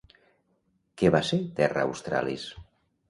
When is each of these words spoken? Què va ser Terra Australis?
Què 1.01 1.11
va 1.17 1.21
ser 1.27 1.39
Terra 1.59 1.85
Australis? 1.91 2.51